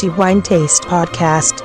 [0.00, 1.62] The Wine Taste Podcast.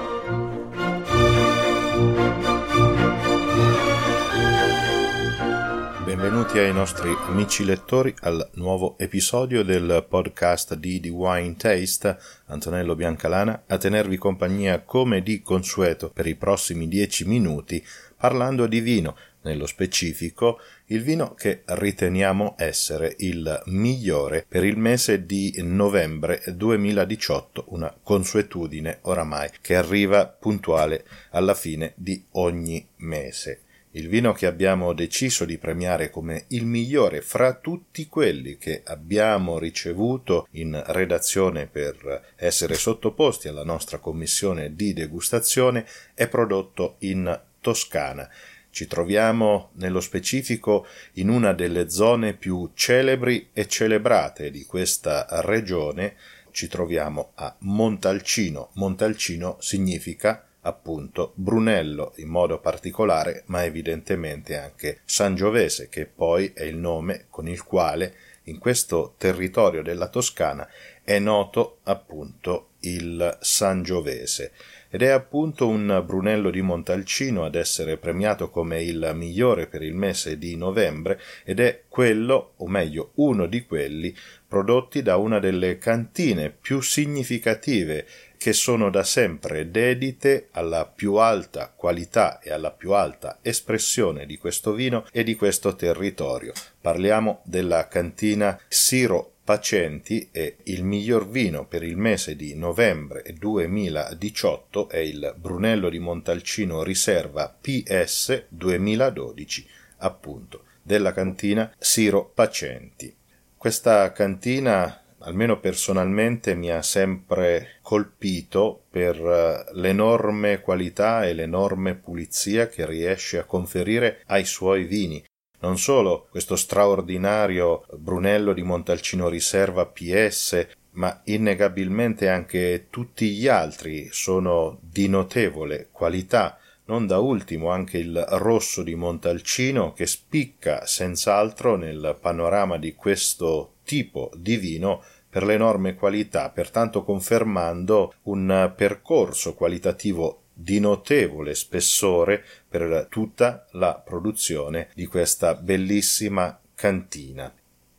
[6.03, 12.17] Benvenuti ai nostri amici lettori al nuovo episodio del podcast di The Wine Taste.
[12.47, 17.81] Antonello Biancalana a tenervi compagnia come di consueto per i prossimi dieci minuti
[18.17, 19.15] parlando di vino,
[19.45, 27.65] nello specifico il vino che riteniamo essere il migliore per il mese di novembre 2018,
[27.69, 33.61] una consuetudine oramai che arriva puntuale alla fine di ogni mese.
[33.91, 39.57] Il vino che abbiamo deciso di premiare come il migliore fra tutti quelli che abbiamo
[39.57, 48.29] ricevuto in redazione per essere sottoposti alla nostra commissione di degustazione è prodotto in Toscana
[48.75, 56.17] ci troviamo nello specifico in una delle zone più celebri e celebrate di questa regione,
[56.51, 58.71] ci troviamo a Montalcino.
[58.73, 66.75] Montalcino significa appunto Brunello in modo particolare, ma evidentemente anche Sangiovese, che poi è il
[66.75, 68.13] nome con il quale
[68.47, 70.67] in questo territorio della Toscana
[71.01, 74.51] è noto appunto il Sangiovese
[74.95, 79.93] ed è appunto un Brunello di Montalcino ad essere premiato come il migliore per il
[79.93, 84.15] mese di novembre ed è quello, o meglio uno di quelli,
[84.47, 88.07] prodotti da una delle cantine più significative
[88.37, 94.37] che sono da sempre dedite alla più alta qualità e alla più alta espressione di
[94.37, 96.53] questo vino e di questo territorio.
[96.79, 104.89] Parliamo della cantina Siro Pacenti e il miglior vino per il mese di novembre 2018
[104.89, 109.67] è il Brunello di Montalcino Riserva PS 2012,
[109.97, 113.15] appunto, della cantina Siro Pacenti.
[113.55, 122.67] Questa cantina almeno personalmente mi ha sempre colpito per eh, l'enorme qualità e l'enorme pulizia
[122.67, 125.23] che riesce a conferire ai suoi vini
[125.65, 134.09] non solo questo straordinario Brunello di Montalcino Riserva PS, ma innegabilmente anche tutti gli altri
[134.11, 141.75] sono di notevole qualità, non da ultimo anche il rosso di Montalcino che spicca senz'altro
[141.75, 150.43] nel panorama di questo tipo di vino per l'enorme qualità, pertanto confermando un percorso qualitativo
[150.57, 157.53] di notevole spessore per tutta la produzione di questa bellissima cantina.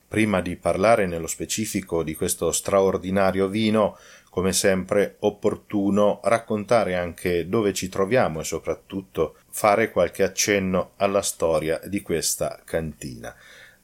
[0.09, 3.99] Prima di parlare nello specifico di questo straordinario vino,
[4.31, 11.81] come sempre opportuno raccontare anche dove ci troviamo e soprattutto fare qualche accenno alla storia
[11.84, 13.34] di questa cantina.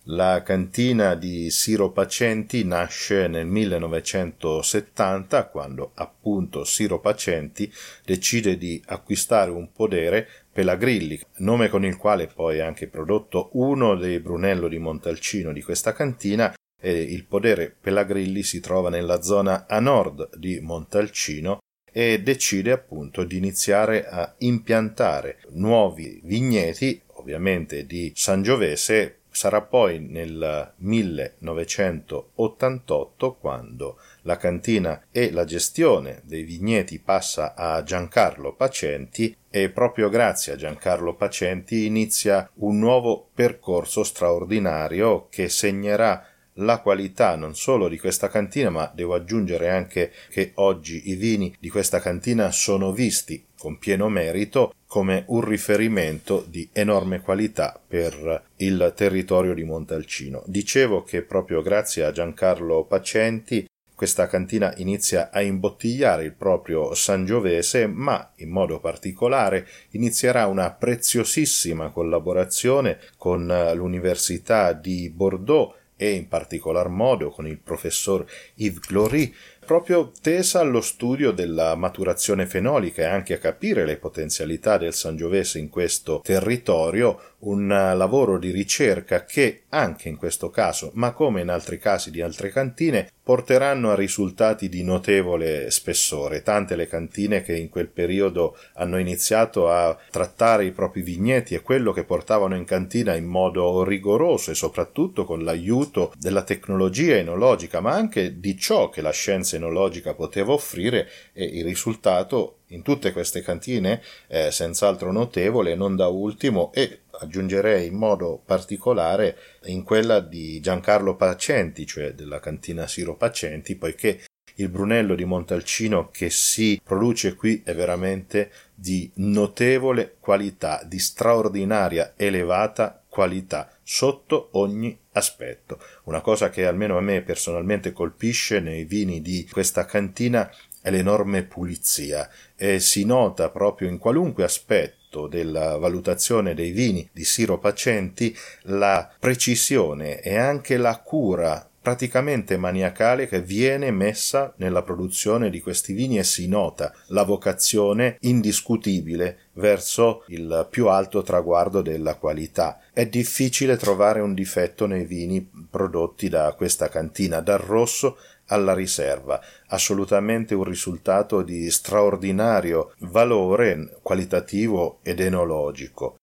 [0.07, 7.73] La cantina di Siro Pacenti nasce nel 1970 quando appunto Siro Pacenti
[8.05, 13.95] decide di acquistare un podere Pelagrilli, nome con il quale poi è anche prodotto uno
[13.95, 19.67] dei Brunello di Montalcino di questa cantina e il podere Pelagrilli si trova nella zona
[19.69, 21.61] a nord di Montalcino
[21.93, 30.75] e decide appunto di iniziare a impiantare nuovi vigneti ovviamente di Sangiovese Sarà poi nel
[30.77, 40.11] 1988 quando la cantina e la gestione dei vigneti passa a Giancarlo Pacenti e proprio
[40.11, 47.89] grazie a Giancarlo Pacenti inizia un nuovo percorso straordinario che segnerà la qualità non solo
[47.89, 52.93] di questa cantina, ma devo aggiungere anche che oggi i vini di questa cantina sono
[52.93, 60.43] visti con pieno merito come un riferimento di enorme qualità per il territorio di Montalcino.
[60.47, 63.67] Dicevo che proprio grazie a Giancarlo Pacenti
[64.03, 71.91] questa cantina inizia a imbottigliare il proprio Sangiovese, ma in modo particolare inizierà una preziosissima
[71.91, 79.33] collaborazione con l'Università di Bordeaux e in particolar modo con il professor Yves Glory,
[79.65, 85.61] proprio tesa allo studio della maturazione fenolica e anche a capire le potenzialità del Sangiovese
[85.61, 91.49] in questo territorio, un lavoro di ricerca che anche in questo caso, ma come in
[91.49, 97.57] altri casi di altre cantine, porteranno a risultati di notevole spessore, tante le cantine che
[97.57, 102.65] in quel periodo hanno iniziato a trattare i propri vigneti e quello che portavano in
[102.65, 108.89] cantina in modo rigoroso e soprattutto con l'aiuto della tecnologia enologica, ma anche di ciò
[108.89, 115.13] che la scienza enologica poteva offrire e il risultato in tutte queste cantine è senz'altro
[115.13, 122.13] notevole, non da ultimo e aggiungerei in modo particolare in quella di Giancarlo Pacenti, cioè
[122.13, 124.21] della cantina Siro Pacenti, poiché
[124.57, 132.13] Il Brunello di Montalcino che si produce qui è veramente di notevole qualità, di straordinaria
[132.17, 135.79] elevata qualità sotto ogni aspetto.
[136.05, 140.51] Una cosa che almeno a me personalmente colpisce nei vini di questa cantina
[140.83, 147.25] è l'enorme pulizia e si nota proprio in qualunque aspetto della valutazione dei vini di
[147.25, 155.51] Siro Pacenti la precisione e anche la cura praticamente maniacale che viene messa nella produzione
[155.51, 162.15] di questi vini e si nota la vocazione indiscutibile verso il più alto traguardo della
[162.15, 162.79] qualità.
[162.93, 168.17] È difficile trovare un difetto nei vini prodotti da questa cantina, dal rosso
[168.47, 176.17] alla riserva, assolutamente un risultato di straordinario valore qualitativo ed enologico.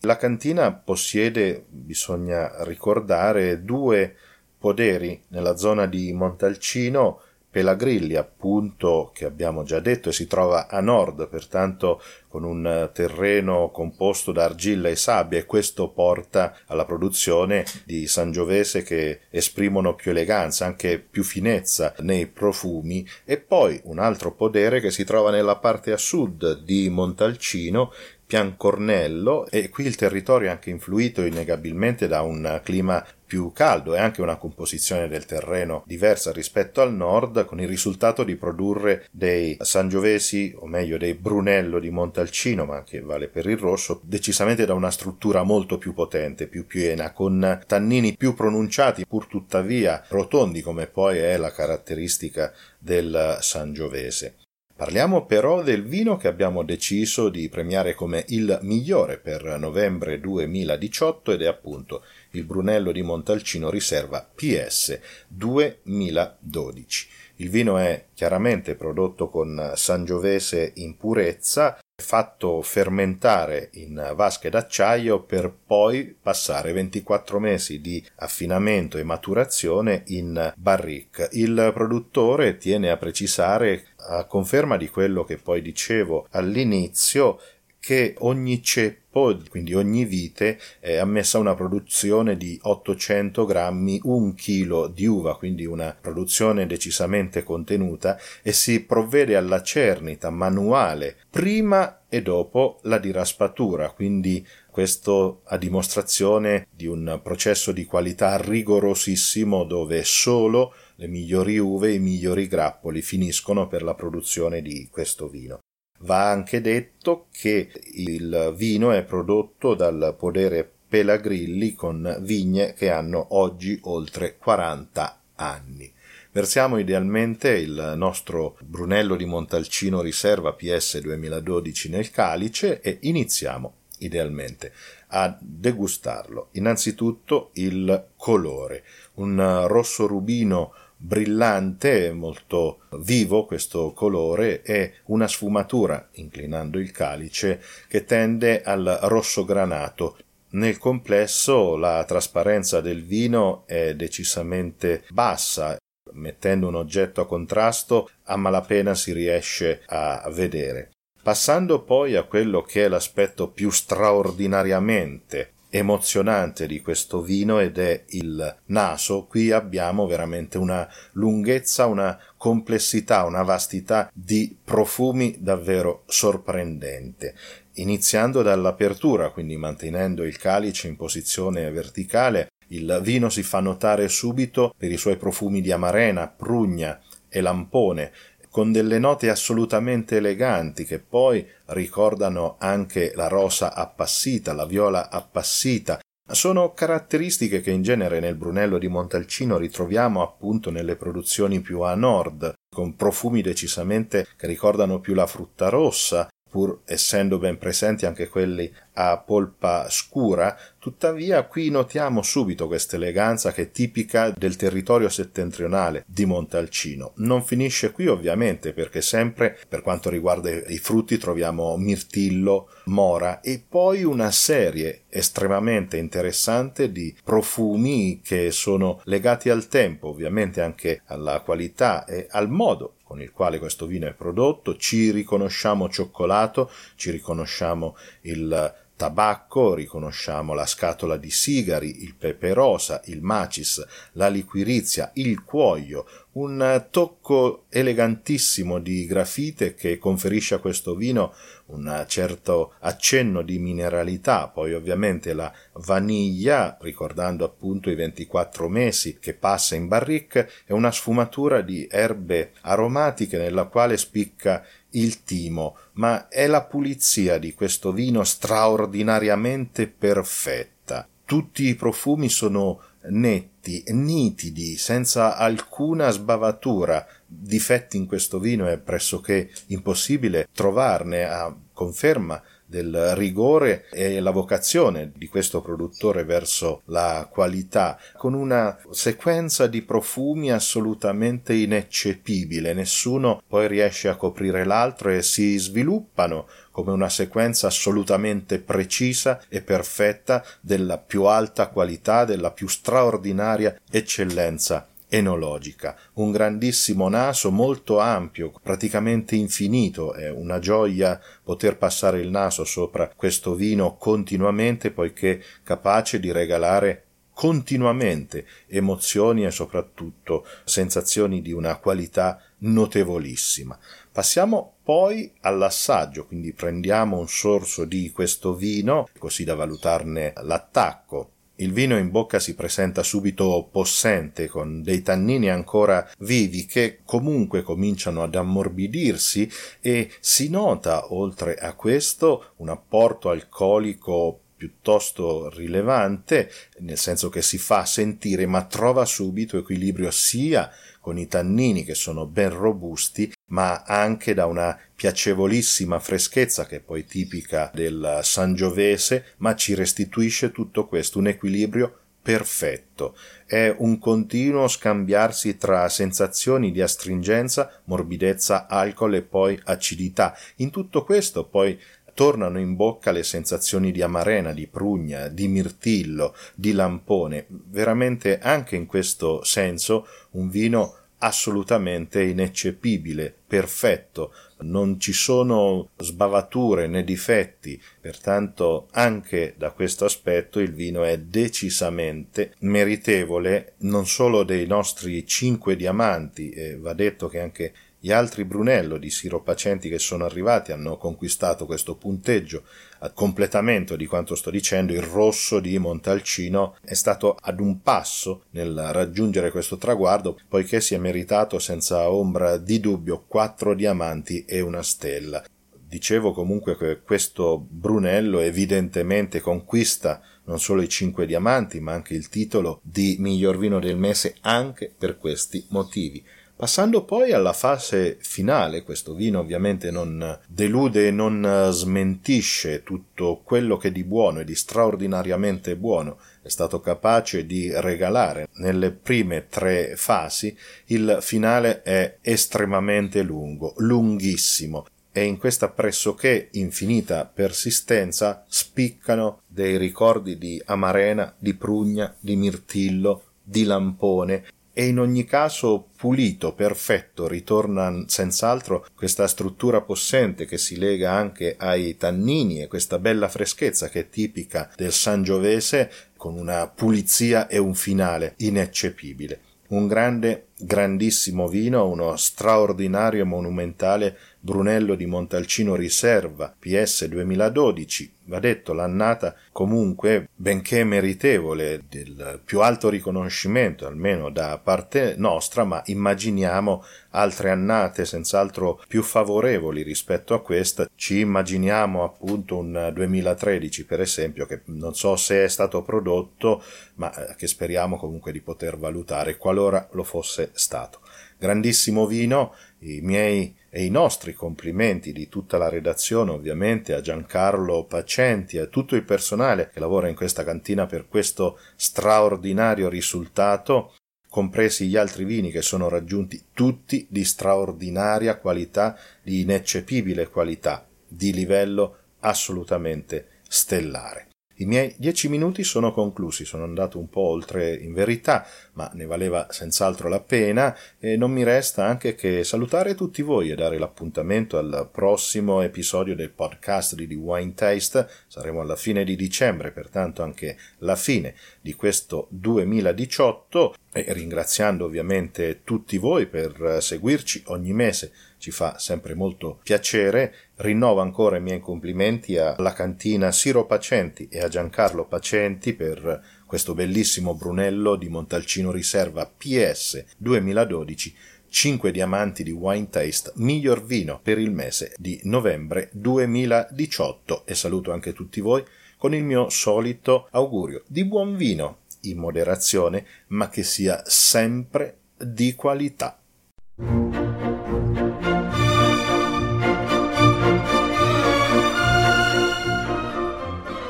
[0.00, 4.14] La cantina possiede, bisogna ricordare, due
[4.58, 7.20] poderi nella zona di Montalcino,
[7.54, 13.70] Pelagrilli, appunto, che abbiamo già detto, e si trova a nord, pertanto con un terreno
[13.70, 20.10] composto da argilla e sabbia, e questo porta alla produzione di Sangiovese che esprimono più
[20.10, 25.54] eleganza, anche più finezza nei profumi, e poi un altro podere che si trova nella
[25.54, 27.92] parte a sud di Montalcino,
[28.34, 34.00] Piancornello, e qui il territorio è anche influito innegabilmente da un clima più caldo e
[34.00, 39.56] anche una composizione del terreno diversa rispetto al nord, con il risultato di produrre dei
[39.60, 44.74] sangiovesi, o meglio dei brunello di Montalcino, ma che vale per il rosso, decisamente da
[44.74, 50.88] una struttura molto più potente, più piena, con tannini più pronunciati, pur tuttavia rotondi, come
[50.88, 54.38] poi è la caratteristica del sangiovese.
[54.84, 61.32] Parliamo però del vino che abbiamo deciso di premiare come il migliore per novembre 2018
[61.32, 67.08] ed è appunto il Brunello di Montalcino Riserva PS 2012.
[67.36, 75.54] Il vino è chiaramente prodotto con Sangiovese in purezza, fatto fermentare in vasche d'acciaio per
[75.64, 81.28] poi passare 24 mesi di affinamento e maturazione in barrique.
[81.32, 87.40] Il produttore tiene a precisare, a conferma di quello che poi dicevo all'inizio,
[87.84, 94.32] che ogni ceppo, quindi ogni vite, è ammessa a una produzione di 800 grammi, un
[94.32, 102.04] chilo di uva, quindi una produzione decisamente contenuta e si provvede alla cernita manuale prima
[102.08, 110.04] e dopo la diraspatura, quindi questo a dimostrazione di un processo di qualità rigorosissimo dove
[110.04, 115.63] solo le migliori uve e i migliori grappoli finiscono per la produzione di questo vino.
[116.04, 123.28] Va anche detto che il vino è prodotto dal podere Pelagrilli con vigne che hanno
[123.30, 125.90] oggi oltre 40 anni.
[126.30, 134.74] Versiamo idealmente il nostro Brunello di Montalcino Riserva PS 2012 nel calice e iniziamo idealmente
[135.08, 136.48] a degustarlo.
[136.52, 138.84] Innanzitutto il colore,
[139.14, 140.74] un rosso rubino
[141.04, 149.44] brillante, molto vivo questo colore e una sfumatura, inclinando il calice, che tende al rosso
[149.44, 150.16] granato.
[150.50, 155.76] Nel complesso la trasparenza del vino è decisamente bassa,
[156.12, 160.90] mettendo un oggetto a contrasto a malapena si riesce a vedere.
[161.22, 168.04] Passando poi a quello che è l'aspetto più straordinariamente emozionante di questo vino ed è
[168.10, 169.24] il naso.
[169.24, 177.34] Qui abbiamo veramente una lunghezza, una complessità, una vastità di profumi davvero sorprendente.
[177.74, 184.72] Iniziando dall'apertura, quindi mantenendo il calice in posizione verticale, il vino si fa notare subito
[184.76, 188.12] per i suoi profumi di amarena, prugna e lampone,
[188.54, 195.98] con delle note assolutamente eleganti che poi ricordano anche la rosa appassita, la viola appassita.
[196.30, 201.96] Sono caratteristiche che in genere nel Brunello di Montalcino ritroviamo appunto nelle produzioni più a
[201.96, 208.28] nord, con profumi decisamente che ricordano più la frutta rossa, pur essendo ben presenti anche
[208.28, 215.08] quelli a polpa scura, tuttavia qui notiamo subito questa eleganza che è tipica del territorio
[215.08, 217.14] settentrionale di Montalcino.
[217.16, 223.60] Non finisce qui ovviamente perché sempre per quanto riguarda i frutti troviamo mirtillo, mora e
[223.68, 231.40] poi una serie estremamente interessante di profumi che sono legati al tempo, ovviamente anche alla
[231.40, 237.12] qualità e al modo con il quale questo vino è prodotto, ci riconosciamo cioccolato, ci
[237.12, 245.10] riconosciamo il tabacco, riconosciamo la scatola di sigari, il pepe rosa, il macis, la liquirizia,
[245.14, 251.34] il cuoio, un tocco elegantissimo di grafite che conferisce a questo vino
[251.66, 259.34] un certo accenno di mineralità, poi ovviamente la vaniglia, ricordando appunto i 24 mesi che
[259.34, 266.28] passa in barrique, è una sfumatura di erbe aromatiche nella quale spicca il timo, ma
[266.28, 271.06] è la pulizia di questo vino straordinariamente perfetta.
[271.24, 277.06] Tutti i profumi sono netti, nitidi, senza alcuna sbavatura.
[277.26, 282.42] Difetti in questo vino è pressoché impossibile trovarne, a conferma
[282.74, 289.82] del rigore e la vocazione di questo produttore verso la qualità, con una sequenza di
[289.82, 297.68] profumi assolutamente ineccepibile, nessuno poi riesce a coprire l'altro e si sviluppano come una sequenza
[297.68, 307.08] assolutamente precisa e perfetta della più alta qualità, della più straordinaria eccellenza enologica, un grandissimo
[307.08, 313.96] naso molto ampio, praticamente infinito, è una gioia poter passare il naso sopra questo vino
[313.96, 323.78] continuamente poiché capace di regalare continuamente emozioni e soprattutto sensazioni di una qualità notevolissima.
[324.12, 331.72] Passiamo poi all'assaggio, quindi prendiamo un sorso di questo vino così da valutarne l'attacco il
[331.72, 338.22] vino in bocca si presenta subito possente, con dei tannini ancora vivi che comunque cominciano
[338.22, 339.48] ad ammorbidirsi
[339.80, 347.58] e si nota, oltre a questo, un apporto alcolico piuttosto rilevante, nel senso che si
[347.58, 350.70] fa sentire ma trova subito equilibrio sia
[351.00, 356.80] con i tannini che sono ben robusti, ma anche da una piacevolissima freschezza che è
[356.80, 363.16] poi tipica del Sangiovese, ma ci restituisce tutto questo, un equilibrio perfetto.
[363.44, 370.34] È un continuo scambiarsi tra sensazioni di astringenza, morbidezza, alcol e poi acidità.
[370.56, 371.78] In tutto questo poi
[372.14, 377.44] tornano in bocca le sensazioni di amarena, di prugna, di mirtillo, di lampone.
[377.48, 387.02] Veramente anche in questo senso un vino assolutamente ineccepibile, perfetto, non ci sono sbavature né
[387.02, 395.26] difetti, pertanto anche da questo aspetto il vino è decisamente meritevole non solo dei nostri
[395.26, 397.72] cinque diamanti, e va detto che anche
[398.04, 402.64] gli altri Brunello di Siro Pacenti che sono arrivati hanno conquistato questo punteggio
[402.98, 404.92] a completamento di quanto sto dicendo.
[404.92, 410.92] Il rosso di Montalcino è stato ad un passo nel raggiungere questo traguardo, poiché si
[410.92, 415.42] è meritato senza ombra di dubbio quattro diamanti e una stella.
[415.72, 422.28] Dicevo comunque che questo Brunello evidentemente conquista non solo i cinque diamanti, ma anche il
[422.28, 426.22] titolo di miglior vino del mese anche per questi motivi.
[426.56, 433.76] Passando poi alla fase finale, questo vino ovviamente non delude e non smentisce tutto quello
[433.76, 438.48] che di buono e di straordinariamente buono è stato capace di regalare.
[438.58, 440.56] Nelle prime tre fasi,
[440.86, 450.38] il finale è estremamente lungo, lunghissimo, e in questa pressoché infinita persistenza spiccano dei ricordi
[450.38, 458.04] di amarena, di prugna, di mirtillo, di lampone e in ogni caso pulito, perfetto, ritorna
[458.08, 464.00] senz'altro questa struttura possente che si lega anche ai tannini e questa bella freschezza che
[464.00, 469.40] è tipica del Sangiovese con una pulizia e un finale ineccepibile.
[469.68, 478.38] Un grande, grandissimo vino, uno straordinario e monumentale Brunello di Montalcino Riserva, PS 2012, va
[478.40, 486.84] detto l'annata comunque benché meritevole del più alto riconoscimento almeno da parte nostra ma immaginiamo
[487.10, 490.88] altre annate senz'altro più favorevoli rispetto a questa.
[490.94, 496.62] Ci immaginiamo appunto un 2013 per esempio che non so se è stato prodotto
[496.96, 500.02] ma eh, che speriamo comunque di poter valutare qualora lo
[500.46, 501.00] fosse stato
[501.44, 507.84] grandissimo vino i miei e i nostri complimenti di tutta la redazione ovviamente a Giancarlo
[507.84, 513.94] Pacenti e a tutto il personale che lavora in questa cantina per questo straordinario risultato,
[514.28, 521.32] compresi gli altri vini che sono raggiunti tutti di straordinaria qualità, di ineccepibile qualità, di
[521.32, 524.28] livello assolutamente stellare.
[524.58, 529.06] I miei dieci minuti sono conclusi, sono andato un po' oltre in verità, ma ne
[529.06, 533.78] valeva senz'altro la pena e non mi resta anche che salutare tutti voi e dare
[533.78, 538.08] l'appuntamento al prossimo episodio del podcast di The Wine Taste.
[538.26, 545.60] Saremo alla fine di dicembre, pertanto anche la fine di questo 2018 e ringraziando ovviamente
[545.62, 550.34] tutti voi per seguirci ogni mese, ci fa sempre molto piacere.
[550.56, 556.74] Rinnovo ancora i miei complimenti alla cantina Siro Pacenti e a Giancarlo Pacenti per questo
[556.74, 561.14] bellissimo Brunello di Montalcino Riserva PS 2012
[561.54, 567.92] 5 diamanti di Wine Taste, miglior vino per il mese di novembre 2018 e saluto
[567.92, 568.64] anche tutti voi
[568.98, 575.54] con il mio solito augurio di buon vino in moderazione, ma che sia sempre di
[575.54, 576.18] qualità.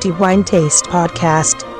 [0.01, 1.74] The Wine Taste Podcast